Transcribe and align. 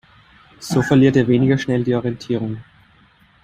So 0.59 0.81
verliert 0.81 1.15
er 1.15 1.27
weniger 1.27 1.59
schnell 1.59 1.83
die 1.83 1.93
Orientierung. 1.93 2.57